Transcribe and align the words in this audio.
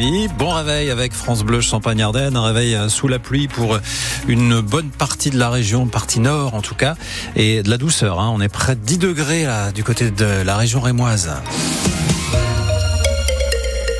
6h30. 0.00 0.28
Bon 0.36 0.50
réveil 0.50 0.90
avec 0.90 1.12
France 1.12 1.42
Bleu 1.44 1.60
Champagne-Ardenne. 1.60 2.36
Un 2.36 2.44
réveil 2.44 2.74
euh, 2.74 2.88
sous 2.88 3.08
la 3.08 3.18
pluie 3.18 3.48
pour 3.48 3.78
une 4.28 4.60
bonne 4.60 4.88
partie 4.88 5.30
de 5.30 5.38
la 5.38 5.50
région, 5.50 5.86
partie 5.86 6.20
nord 6.20 6.54
en 6.54 6.62
tout 6.62 6.74
cas. 6.74 6.96
Et 7.36 7.62
de 7.62 7.70
la 7.70 7.76
douceur. 7.76 8.20
Hein. 8.20 8.30
On 8.34 8.40
est 8.40 8.48
près 8.48 8.76
de 8.76 8.80
10 8.80 8.98
degrés 8.98 9.46
du 9.74 9.84
côté 9.84 10.10
de 10.10 10.42
la 10.42 10.56
région 10.56 10.80
rémoise. 10.80 11.30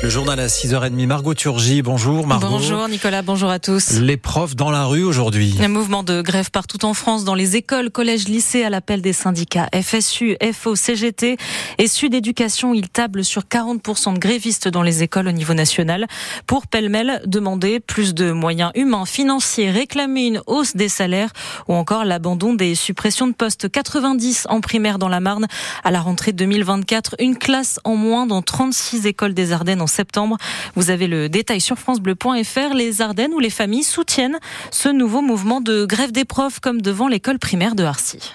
Le 0.03 0.09
journal 0.09 0.39
à 0.39 0.47
6h30, 0.47 1.05
Margot 1.05 1.35
Turgy, 1.35 1.83
bonjour 1.83 2.25
Margot. 2.25 2.47
Bonjour 2.49 2.87
Nicolas, 2.87 3.21
bonjour 3.21 3.51
à 3.51 3.59
tous. 3.59 3.99
Les 3.99 4.17
profs 4.17 4.55
dans 4.55 4.71
la 4.71 4.85
rue 4.85 5.03
aujourd'hui. 5.03 5.55
Un 5.61 5.67
mouvement 5.67 6.01
de 6.01 6.23
grève 6.23 6.49
partout 6.49 6.83
en 6.85 6.95
France, 6.95 7.23
dans 7.23 7.35
les 7.35 7.55
écoles, 7.55 7.91
collèges, 7.91 8.27
lycées, 8.27 8.63
à 8.63 8.71
l'appel 8.71 9.03
des 9.03 9.13
syndicats 9.13 9.69
FSU, 9.79 10.37
FO, 10.53 10.75
CGT 10.75 11.37
et 11.77 11.87
Sud 11.87 12.15
Éducation. 12.15 12.73
Ils 12.73 12.89
tablent 12.89 13.23
sur 13.23 13.43
40% 13.43 14.15
de 14.15 14.17
grévistes 14.17 14.67
dans 14.67 14.81
les 14.81 15.03
écoles 15.03 15.27
au 15.27 15.31
niveau 15.31 15.53
national 15.53 16.07
pour 16.47 16.65
pêle-mêle 16.65 17.21
demander 17.27 17.79
plus 17.79 18.15
de 18.15 18.31
moyens 18.31 18.71
humains, 18.73 19.05
financiers, 19.05 19.69
réclamer 19.69 20.25
une 20.25 20.41
hausse 20.47 20.75
des 20.75 20.89
salaires 20.89 21.29
ou 21.67 21.75
encore 21.75 22.05
l'abandon 22.05 22.55
des 22.55 22.73
suppressions 22.73 23.27
de 23.27 23.33
postes 23.33 23.69
90 23.69 24.47
en 24.49 24.61
primaire 24.61 24.97
dans 24.97 25.09
la 25.09 25.19
Marne 25.19 25.45
à 25.83 25.91
la 25.91 26.01
rentrée 26.01 26.31
2024. 26.31 27.17
Une 27.19 27.37
classe 27.37 27.79
en 27.83 27.95
moins 27.95 28.25
dans 28.25 28.41
36 28.41 29.05
écoles 29.05 29.35
des 29.35 29.51
Ardennes 29.51 29.81
en 29.81 29.90
septembre. 29.91 30.37
Vous 30.75 30.89
avez 30.89 31.07
le 31.07 31.29
détail 31.29 31.61
sur 31.61 31.77
francebleu.fr. 31.77 32.73
Les 32.73 33.01
Ardennes 33.01 33.33
où 33.33 33.39
les 33.39 33.49
familles 33.49 33.83
soutiennent 33.83 34.39
ce 34.71 34.89
nouveau 34.89 35.21
mouvement 35.21 35.61
de 35.61 35.85
grève 35.85 36.11
des 36.11 36.25
profs 36.25 36.59
comme 36.59 36.81
devant 36.81 37.07
l'école 37.07 37.39
primaire 37.39 37.75
de 37.75 37.83
Harcy. 37.83 38.33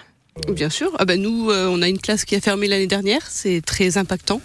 Bien 0.48 0.70
sûr. 0.70 0.92
Ah 0.98 1.05
ben 1.05 1.20
nous, 1.20 1.51
euh, 1.51 1.69
on 1.70 1.82
a 1.82 1.88
une 1.88 1.98
classe 1.98 2.24
qui 2.24 2.37
a 2.37 2.41
fermé 2.41 2.69
l'année 2.69 2.87
dernière. 2.87 3.23
C'est 3.29 3.62
très 3.65 3.96
impactant 3.98 4.41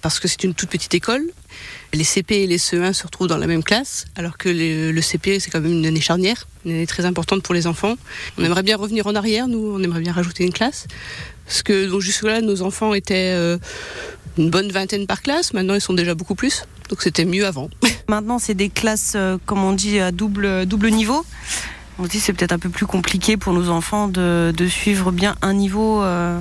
parce 0.00 0.20
que 0.20 0.28
c'est 0.28 0.44
une 0.44 0.54
toute 0.54 0.70
petite 0.70 0.94
école. 0.94 1.24
Les 1.96 2.04
CP 2.04 2.42
et 2.42 2.46
les 2.46 2.58
CE1 2.58 2.92
se 2.92 3.04
retrouvent 3.04 3.26
dans 3.26 3.38
la 3.38 3.46
même 3.46 3.62
classe, 3.62 4.04
alors 4.16 4.36
que 4.36 4.50
le, 4.50 5.00
CP, 5.00 5.40
c'est 5.40 5.50
quand 5.50 5.62
même 5.62 5.72
une 5.72 5.86
année 5.86 6.02
charnière, 6.02 6.46
une 6.66 6.72
année 6.72 6.86
très 6.86 7.06
importante 7.06 7.42
pour 7.42 7.54
les 7.54 7.66
enfants. 7.66 7.94
On 8.36 8.44
aimerait 8.44 8.62
bien 8.62 8.76
revenir 8.76 9.06
en 9.06 9.14
arrière, 9.14 9.48
nous, 9.48 9.72
on 9.74 9.82
aimerait 9.82 10.00
bien 10.00 10.12
rajouter 10.12 10.44
une 10.44 10.52
classe. 10.52 10.86
Parce 11.46 11.62
que 11.62 11.98
jusque-là, 11.98 12.42
nos 12.42 12.60
enfants 12.60 12.92
étaient 12.92 13.32
euh, 13.34 13.56
une 14.36 14.50
bonne 14.50 14.70
vingtaine 14.70 15.06
par 15.06 15.22
classe. 15.22 15.54
Maintenant, 15.54 15.72
ils 15.72 15.80
sont 15.80 15.94
déjà 15.94 16.14
beaucoup 16.14 16.34
plus. 16.34 16.64
Donc 16.90 17.00
c'était 17.00 17.24
mieux 17.24 17.46
avant. 17.46 17.70
Maintenant, 18.08 18.38
c'est 18.38 18.54
des 18.54 18.68
classes, 18.68 19.14
euh, 19.16 19.38
comme 19.46 19.64
on 19.64 19.72
dit, 19.72 19.98
à 19.98 20.12
double, 20.12 20.66
niveau. 20.90 21.24
On 21.98 22.04
dit 22.04 22.20
c'est 22.20 22.34
peut-être 22.34 22.52
un 22.52 22.58
peu 22.58 22.68
plus 22.68 22.84
compliqué 22.84 23.38
pour 23.38 23.54
nos 23.54 23.70
enfants 23.70 24.06
de, 24.06 24.52
de 24.54 24.66
suivre 24.68 25.12
bien 25.12 25.34
un 25.40 25.54
niveau. 25.54 26.02
Euh, 26.02 26.38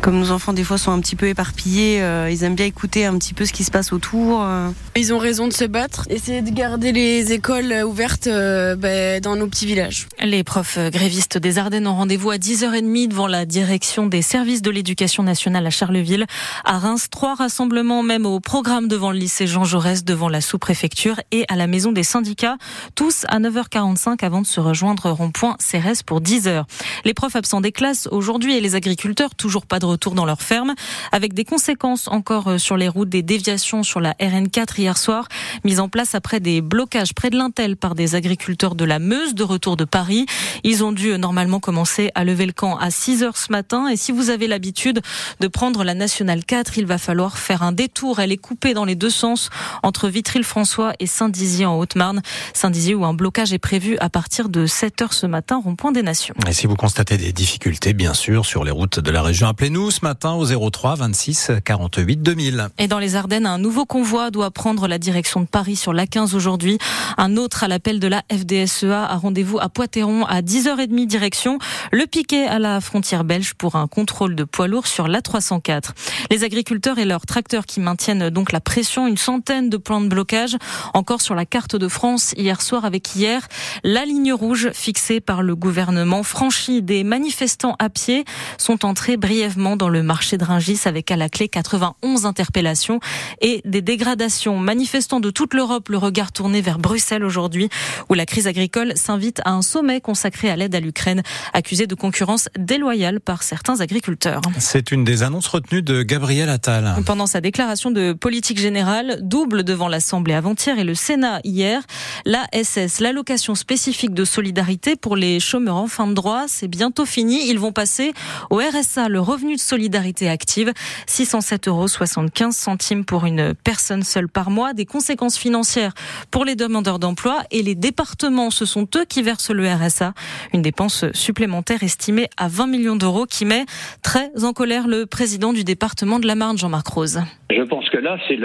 comme 0.00 0.18
nos 0.18 0.30
enfants 0.30 0.52
des 0.52 0.64
fois 0.64 0.78
sont 0.78 0.92
un 0.92 1.00
petit 1.00 1.16
peu 1.16 1.26
éparpillés, 1.26 2.00
euh, 2.02 2.30
ils 2.30 2.44
aiment 2.44 2.54
bien 2.54 2.66
écouter 2.66 3.04
un 3.04 3.18
petit 3.18 3.34
peu 3.34 3.44
ce 3.44 3.52
qui 3.52 3.64
se 3.64 3.70
passe 3.70 3.92
autour. 3.92 4.42
Euh. 4.42 4.70
Ils 4.96 5.12
ont 5.12 5.18
raison 5.18 5.48
de 5.48 5.52
se 5.52 5.64
battre, 5.64 6.04
essayer 6.08 6.42
de 6.42 6.50
garder 6.50 6.92
les 6.92 7.32
écoles 7.32 7.72
ouvertes 7.84 8.26
euh, 8.26 8.76
ben, 8.76 9.20
dans 9.20 9.36
nos 9.36 9.46
petits 9.46 9.66
villages. 9.66 10.06
Les 10.22 10.44
profs 10.44 10.78
grévistes 10.90 11.38
des 11.38 11.58
Ardennes 11.58 11.86
ont 11.86 11.94
rendez-vous 11.94 12.30
à 12.30 12.36
10h30 12.36 13.08
devant 13.08 13.26
la 13.26 13.44
direction 13.44 14.06
des 14.06 14.22
services 14.22 14.62
de 14.62 14.70
l'éducation 14.70 15.22
nationale 15.22 15.66
à 15.66 15.70
Charleville. 15.70 16.26
À 16.64 16.78
Reims, 16.78 17.08
trois 17.10 17.34
rassemblements 17.34 18.02
même 18.02 18.26
au 18.26 18.40
programme 18.40 18.88
devant 18.88 19.10
le 19.10 19.18
lycée 19.18 19.46
Jean 19.46 19.64
Jaurès, 19.64 20.04
devant 20.04 20.28
la 20.28 20.40
sous-préfecture 20.40 21.20
et 21.32 21.44
à 21.48 21.56
la 21.56 21.66
maison 21.66 21.92
des 21.92 22.04
syndicats, 22.04 22.56
tous 22.94 23.24
à 23.28 23.40
9h45 23.40 24.24
avant 24.24 24.42
de 24.42 24.46
se 24.46 24.60
rejoindre 24.60 25.10
rond-point 25.10 25.56
Cérès 25.58 26.02
pour 26.02 26.20
10h. 26.20 26.64
Les 27.04 27.14
profs 27.14 27.36
absents 27.36 27.60
des 27.60 27.72
classes 27.72 28.08
aujourd'hui 28.10 28.56
et 28.56 28.60
les 28.60 28.74
agriculteurs 28.74 29.34
toujours 29.34 29.66
pas 29.66 29.78
de 29.78 29.87
retour 29.88 30.14
dans 30.14 30.24
leur 30.24 30.42
ferme, 30.42 30.74
avec 31.12 31.34
des 31.34 31.44
conséquences 31.44 32.08
encore 32.08 32.48
euh, 32.48 32.58
sur 32.58 32.76
les 32.76 32.88
routes, 32.88 33.08
des 33.08 33.22
déviations 33.22 33.82
sur 33.82 34.00
la 34.00 34.12
RN4 34.14 34.80
hier 34.80 34.96
soir, 34.96 35.28
mise 35.64 35.80
en 35.80 35.88
place 35.88 36.14
après 36.14 36.40
des 36.40 36.60
blocages 36.60 37.14
près 37.14 37.30
de 37.30 37.36
l'Intel 37.36 37.76
par 37.76 37.94
des 37.94 38.14
agriculteurs 38.14 38.74
de 38.74 38.84
la 38.84 38.98
Meuse 38.98 39.34
de 39.34 39.42
retour 39.42 39.76
de 39.76 39.84
Paris. 39.84 40.26
Ils 40.64 40.84
ont 40.84 40.92
dû 40.92 41.12
euh, 41.12 41.18
normalement 41.18 41.60
commencer 41.60 42.10
à 42.14 42.24
lever 42.24 42.46
le 42.46 42.52
camp 42.52 42.76
à 42.76 42.90
6 42.90 43.22
heures 43.22 43.36
ce 43.36 43.52
matin. 43.52 43.88
Et 43.88 43.96
si 43.96 44.12
vous 44.12 44.30
avez 44.30 44.46
l'habitude 44.46 45.00
de 45.40 45.48
prendre 45.48 45.84
la 45.84 45.94
Nationale 45.94 46.44
4, 46.44 46.78
il 46.78 46.86
va 46.86 46.98
falloir 46.98 47.38
faire 47.38 47.62
un 47.62 47.72
détour. 47.72 48.20
Elle 48.20 48.32
est 48.32 48.36
coupée 48.36 48.74
dans 48.74 48.84
les 48.84 48.94
deux 48.94 49.10
sens 49.10 49.50
entre 49.82 50.08
Vitry-le-François 50.08 50.92
et 50.98 51.06
Saint-Dizier 51.06 51.66
en 51.66 51.78
Haute-Marne. 51.78 52.22
Saint-Dizier 52.54 52.94
où 52.94 53.04
un 53.04 53.14
blocage 53.14 53.52
est 53.52 53.58
prévu 53.58 53.96
à 53.98 54.08
partir 54.08 54.48
de 54.48 54.66
7 54.66 55.02
heures 55.02 55.12
ce 55.12 55.26
matin, 55.26 55.60
rond-point 55.62 55.92
des 55.92 56.02
Nations. 56.02 56.34
Et 56.48 56.52
si 56.52 56.66
vous 56.66 56.76
constatez 56.76 57.16
des 57.16 57.32
difficultés, 57.32 57.92
bien 57.92 58.14
sûr, 58.14 58.46
sur 58.46 58.64
les 58.64 58.70
routes 58.70 59.00
de 59.00 59.10
la 59.10 59.22
région, 59.22 59.46
appelez-nous 59.48 59.77
ce 59.78 60.00
matin 60.02 60.32
au 60.32 60.70
03 60.70 60.96
26 60.96 61.52
48 61.64 62.16
2000. 62.16 62.68
Et 62.78 62.88
dans 62.88 62.98
les 62.98 63.14
Ardennes, 63.14 63.46
un 63.46 63.58
nouveau 63.58 63.86
convoi 63.86 64.30
doit 64.30 64.50
prendre 64.50 64.88
la 64.88 64.98
direction 64.98 65.40
de 65.40 65.46
Paris 65.46 65.76
sur 65.76 65.92
l'A15 65.92 66.34
aujourd'hui. 66.34 66.78
Un 67.16 67.36
autre 67.36 67.62
à 67.62 67.68
l'appel 67.68 68.00
de 68.00 68.08
la 68.08 68.22
FDSEA 68.30 69.04
a 69.04 69.16
rendez-vous 69.16 69.58
à 69.60 69.68
Poitéron 69.68 70.24
à 70.24 70.42
10h30 70.42 71.06
direction 71.06 71.58
le 71.92 72.06
piquet 72.06 72.46
à 72.46 72.58
la 72.58 72.80
frontière 72.80 73.22
belge 73.24 73.54
pour 73.54 73.76
un 73.76 73.86
contrôle 73.86 74.34
de 74.34 74.44
poids 74.44 74.66
lourds 74.66 74.88
sur 74.88 75.06
l'A304. 75.06 75.90
Les 76.30 76.42
agriculteurs 76.44 76.98
et 76.98 77.04
leurs 77.04 77.24
tracteurs 77.24 77.64
qui 77.64 77.80
maintiennent 77.80 78.30
donc 78.30 78.50
la 78.52 78.60
pression, 78.60 79.06
une 79.06 79.16
centaine 79.16 79.70
de 79.70 79.76
points 79.76 80.00
de 80.00 80.08
blocage 80.08 80.56
encore 80.92 81.20
sur 81.20 81.36
la 81.36 81.46
carte 81.46 81.76
de 81.76 81.88
France 81.88 82.34
hier 82.36 82.60
soir 82.60 82.84
avec 82.84 83.14
hier 83.14 83.46
la 83.84 84.04
ligne 84.04 84.32
rouge 84.32 84.70
fixée 84.72 85.20
par 85.20 85.42
le 85.42 85.54
gouvernement 85.54 86.24
franchie 86.24 86.82
des 86.82 87.04
manifestants 87.04 87.76
à 87.78 87.88
pied 87.88 88.24
sont 88.58 88.84
entrés 88.84 89.16
brièvement 89.16 89.67
dans 89.76 89.88
le 89.88 90.02
marché 90.02 90.36
de 90.38 90.44
Ringis 90.44 90.80
avec 90.84 91.10
à 91.10 91.16
la 91.16 91.28
clé 91.28 91.48
91 91.48 92.26
interpellations 92.26 93.00
et 93.40 93.60
des 93.64 93.82
dégradations. 93.82 94.58
Manifestants 94.58 95.20
de 95.20 95.30
toute 95.30 95.54
l'Europe, 95.54 95.88
le 95.88 95.98
regard 95.98 96.32
tourné 96.32 96.60
vers 96.60 96.78
Bruxelles 96.78 97.24
aujourd'hui, 97.24 97.68
où 98.08 98.14
la 98.14 98.26
crise 98.26 98.46
agricole 98.46 98.92
s'invite 98.96 99.40
à 99.44 99.50
un 99.50 99.62
sommet 99.62 100.00
consacré 100.00 100.50
à 100.50 100.56
l'aide 100.56 100.74
à 100.74 100.80
l'Ukraine, 100.80 101.22
accusé 101.52 101.86
de 101.86 101.94
concurrence 101.94 102.48
déloyale 102.58 103.20
par 103.20 103.42
certains 103.42 103.80
agriculteurs. 103.80 104.40
C'est 104.58 104.92
une 104.92 105.04
des 105.04 105.22
annonces 105.22 105.48
retenues 105.48 105.82
de 105.82 106.02
Gabriel 106.02 106.48
Attal. 106.48 106.94
Pendant 107.04 107.26
sa 107.26 107.40
déclaration 107.40 107.90
de 107.90 108.12
politique 108.12 108.58
générale, 108.58 109.18
double 109.22 109.64
devant 109.64 109.88
l'Assemblée 109.88 110.34
avant-hier 110.34 110.78
et 110.78 110.84
le 110.84 110.94
Sénat 110.94 111.40
hier, 111.44 111.82
la 112.24 112.46
SS, 112.52 113.00
l'allocation 113.00 113.54
spécifique 113.54 114.14
de 114.14 114.24
solidarité 114.24 114.96
pour 114.96 115.16
les 115.16 115.40
chômeurs 115.40 115.76
en 115.76 115.86
fin 115.86 116.06
de 116.06 116.14
droit, 116.14 116.44
c'est 116.46 116.68
bientôt 116.68 117.04
fini. 117.04 117.48
Ils 117.48 117.58
vont 117.58 117.72
passer 117.72 118.12
au 118.50 118.56
RSA, 118.56 119.08
le 119.08 119.20
revenu 119.20 119.57
solidarité 119.58 120.28
active, 120.28 120.72
607 121.06 121.68
euros 121.68 121.88
75 121.88 122.54
centimes 122.56 123.04
pour 123.04 123.26
une 123.26 123.54
personne 123.54 124.02
seule 124.02 124.28
par 124.28 124.50
mois. 124.50 124.72
Des 124.72 124.86
conséquences 124.86 125.38
financières 125.38 125.92
pour 126.30 126.44
les 126.44 126.54
demandeurs 126.54 126.98
d'emploi 126.98 127.42
et 127.50 127.62
les 127.62 127.74
départements, 127.74 128.50
ce 128.50 128.64
sont 128.64 128.88
eux 128.96 129.04
qui 129.04 129.22
versent 129.22 129.50
le 129.50 129.66
RSA. 129.68 130.14
Une 130.54 130.62
dépense 130.62 131.04
supplémentaire 131.12 131.82
estimée 131.82 132.28
à 132.36 132.48
20 132.48 132.66
millions 132.66 132.96
d'euros 132.96 133.26
qui 133.26 133.44
met 133.44 133.64
très 134.02 134.30
en 134.44 134.52
colère 134.52 134.88
le 134.88 135.06
président 135.06 135.52
du 135.52 135.64
département 135.64 136.18
de 136.18 136.26
la 136.26 136.34
Marne, 136.34 136.58
Jean-Marc 136.58 136.86
Rose. 136.88 137.20
Je 137.50 137.62
pense 137.62 137.88
que 137.88 137.96
là, 137.96 138.18
c'est 138.28 138.38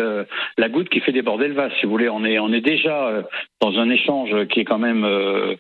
la 0.58 0.70
goutte 0.70 0.90
qui 0.90 1.02
fait 1.02 1.12
déborder 1.12 1.48
le 1.50 1.54
vase, 1.54 1.72
si 1.80 1.86
vous 1.86 1.92
voulez. 1.92 2.10
On 2.10 2.24
est, 2.24 2.62
déjà 2.62 3.08
euh, 3.08 3.22
dans 3.62 3.78
un 3.78 3.90
échange 3.90 4.48
qui 4.48 4.62
est 4.62 4.66
quand 4.66 4.80
même 4.80 5.04
euh, 5.04 5.56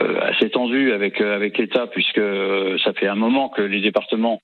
euh, 0.00 0.20
assez 0.22 0.48
tendu 0.48 0.92
avec, 0.92 1.20
avec 1.20 1.58
l'État, 1.58 1.86
puisque 1.88 2.20
ça 2.82 2.92
fait 2.94 3.06
un 3.06 3.14
moment 3.14 3.50
que 3.50 3.60
les 3.60 3.80
départements 3.80 4.40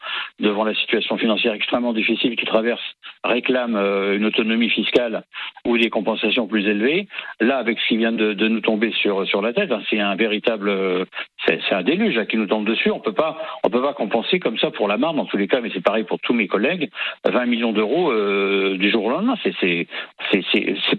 devant 0.52 0.64
la 0.64 0.74
situation 0.74 1.16
financière 1.16 1.54
extrêmement 1.54 1.94
difficile 1.94 2.36
qu'ils 2.36 2.48
traversent, 2.48 2.92
réclament 3.24 3.76
euh, 3.76 4.16
une 4.16 4.26
autonomie 4.26 4.68
fiscale 4.68 5.24
ou 5.66 5.78
des 5.78 5.88
compensations 5.88 6.46
plus 6.46 6.66
élevées. 6.66 7.08
Là, 7.40 7.56
avec 7.56 7.78
ce 7.80 7.88
qui 7.88 7.96
vient 7.96 8.12
de, 8.12 8.48
nous 8.48 8.60
tomber 8.60 8.92
sur 8.92 9.26
sur 9.26 9.40
la 9.40 9.54
tête, 9.54 9.72
hein, 9.72 9.80
c'est 9.88 9.98
un 9.98 10.14
véritable, 10.14 10.68
euh, 10.68 11.04
c'est 11.46 11.72
un 11.72 11.82
déluge 11.82 12.22
qui 12.26 12.36
nous 12.36 12.46
tombe 12.46 12.66
dessus. 12.66 12.90
On 12.90 13.00
peut 13.00 13.14
pas, 13.14 13.38
on 13.64 13.70
peut 13.70 13.80
pas 13.80 13.94
compenser 13.94 14.40
comme 14.40 14.58
ça 14.58 14.70
pour 14.70 14.88
la 14.88 14.98
Marne, 14.98 15.16
dans 15.16 15.24
tous 15.24 15.38
les 15.38 15.48
cas, 15.48 15.60
mais 15.62 15.70
c'est 15.72 15.82
pareil 15.82 16.04
pour 16.04 16.20
tous 16.20 16.34
mes 16.34 16.48
collègues. 16.48 16.90
20 17.24 17.46
millions 17.46 17.72
d'euros 17.72 18.12
euh, 18.12 18.76
du 18.76 18.90
jour 18.90 19.06
au 19.06 19.10
lendemain, 19.10 19.36
c'est 19.42 19.86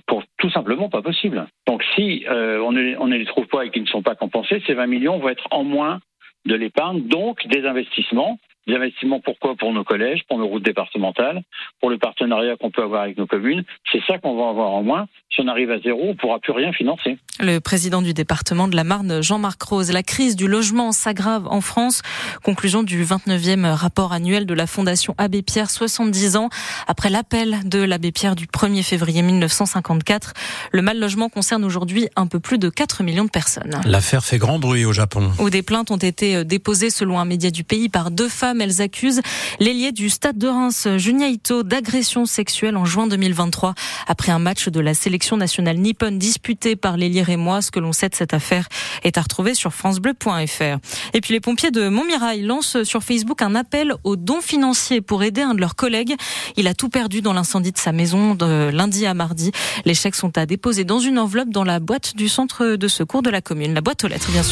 pour 0.08 0.24
tout 0.40 0.50
simplement 0.50 0.90
pas 0.90 1.04
possible. 1.04 1.46
Donc 1.68 1.84
si 1.96 2.26
on 2.28 2.72
ne 2.72 2.96
on 2.98 3.08
ne 3.08 3.18
les 3.18 3.26
trouve 3.26 3.48
pas 3.48 3.66
et 3.66 3.70
qu'ils 3.70 3.84
ne 3.84 3.88
sont 3.88 4.02
pas 4.02 4.16
compensés, 4.16 4.62
ces 4.66 4.74
20 4.74 4.88
millions 4.88 5.20
vont 5.20 5.30
être 5.30 5.48
en 5.52 5.64
moins 5.64 6.00
de 6.46 6.56
l'épargne, 6.56 7.08
donc 7.08 7.48
des 7.48 7.66
investissements 7.66 8.38
des 8.68 8.76
investissements 8.76 9.20
pourquoi 9.20 9.56
Pour 9.56 9.74
nos 9.74 9.84
collèges, 9.84 10.24
pour 10.28 10.38
nos 10.38 10.48
routes 10.48 10.64
départementales, 10.64 11.44
pour 11.80 11.90
le 11.90 11.98
partenariat 11.98 12.56
qu'on 12.56 12.72
peut 12.72 12.84
avoir 12.84 13.04
avec 13.04 13.18
nos 13.18 13.28
communes. 13.28 13.64
C'est 13.92 14.04
ça 14.06 14.18
qu'on 14.18 14.36
va 14.36 14.50
avoir 14.50 14.72
en 14.72 14.84
moins. 14.84 15.08
Si 15.30 15.42
on 15.42 15.48
arrive 15.48 15.72
à 15.72 15.80
zéro, 15.80 16.02
on 16.04 16.08
ne 16.10 16.14
pourra 16.14 16.40
plus 16.40 16.54
rien 16.54 16.72
financer. 16.72 17.18
Le 17.44 17.60
président 17.60 18.02
du 18.02 18.14
département 18.14 18.70
de 18.70 18.76
la 18.78 18.86
Marne, 18.86 19.22
Jean-Marc 19.22 19.62
Rose, 19.64 19.92
la 19.92 20.02
crise 20.02 20.38
du 20.38 20.48
logement 20.48 20.94
s'aggrave 20.94 21.46
en 21.48 21.60
France. 21.60 22.02
Conclusion 22.42 22.84
du 22.84 23.04
29e 23.04 23.70
rapport 23.74 24.14
annuel 24.14 24.46
de 24.46 24.54
la 24.54 24.66
Fondation 24.66 25.14
Abbé 25.18 25.42
Pierre, 25.42 25.70
70 25.70 26.38
ans 26.38 26.48
après 26.88 27.10
l'appel 27.10 27.60
de 27.66 27.80
l'Abbé 27.80 28.14
Pierre 28.14 28.38
du 28.38 28.46
1er 28.46 28.82
février 28.82 29.22
1954. 29.22 30.32
Le 30.72 30.82
mal 30.82 30.98
logement 30.98 31.28
concerne 31.28 31.66
aujourd'hui 31.66 32.08
un 32.16 32.28
peu 32.28 32.40
plus 32.40 32.58
de 32.58 32.70
4 32.70 33.04
millions 33.04 33.26
de 33.26 33.30
personnes. 33.30 33.82
L'affaire 33.84 34.24
fait 34.24 34.38
grand 34.38 34.58
bruit 34.58 34.86
au 34.86 34.94
Japon. 34.94 35.30
Où 35.40 35.50
des 35.50 35.64
plaintes 35.64 35.92
ont 35.92 35.98
été 35.98 36.46
déposées 36.46 36.92
selon 36.92 37.20
un 37.20 37.26
média 37.26 37.52
du 37.52 37.66
pays 37.66 37.90
par 37.90 38.10
deux 38.10 38.30
femmes. 38.30 38.62
Elles 38.62 38.82
accusent 38.82 39.22
l'ailier 39.60 39.92
du 39.92 40.10
Stade 40.10 40.38
de 40.38 40.48
Reims, 40.48 40.88
Junia 40.96 41.28
Ito, 41.28 41.64
d'agression 41.64 42.26
sexuelle 42.26 42.78
en 42.78 42.86
juin 42.86 43.08
2023 43.08 43.76
après 44.08 44.32
un 44.32 44.40
match 44.40 44.70
de 44.70 44.80
la 44.80 44.94
sélection 44.94 45.36
nationale 45.36 45.78
nippone 45.78 46.18
disputé 46.18 46.78
par 46.78 46.96
l'ailier 46.96 47.33
rémois. 47.34 47.62
Ce 47.62 47.72
que 47.72 47.80
l'on 47.80 47.94
sait 47.94 48.10
de 48.10 48.16
cette 48.16 48.34
affaire 48.34 48.68
est 49.04 49.18
à 49.18 49.22
retrouver 49.22 49.56
sur 49.56 49.74
francebleu.fr. 49.74 50.78
Et 51.14 51.22
puis 51.22 51.34
les 51.34 51.40
pompiers 51.40 51.72
de 51.72 51.90
Montmirail 51.90 52.42
lancent 52.42 52.84
sur 52.84 53.04
Facebook 53.04 53.42
un 53.42 53.56
appel 53.56 53.94
aux 54.04 54.16
dons 54.16 54.42
financiers 54.42 55.02
pour 55.02 55.24
aider 55.24 55.42
un 55.42 55.54
de 55.54 55.60
leurs 55.60 55.76
collègues. 55.76 56.16
Il 56.56 56.68
a 56.68 56.74
tout 56.74 56.90
perdu 56.90 57.22
dans 57.22 57.34
l'incendie 57.34 57.72
de 57.72 57.78
sa 57.78 57.92
maison 57.92 58.36
de 58.36 58.70
lundi 58.72 59.06
à 59.06 59.14
mardi. 59.14 59.52
Les 59.86 59.96
chèques 59.96 60.16
sont 60.16 60.38
à 60.38 60.46
déposer 60.46 60.84
dans 60.84 61.00
une 61.00 61.18
enveloppe 61.18 61.50
dans 61.50 61.64
la 61.64 61.80
boîte 61.80 62.16
du 62.16 62.30
centre 62.30 62.76
de 62.76 62.88
secours 62.88 63.24
de 63.24 63.30
la 63.30 63.42
commune, 63.42 63.74
la 63.74 63.82
boîte 63.82 64.04
aux 64.04 64.08
lettres 64.08 64.32
bien 64.32 64.44
sûr. 64.44 64.52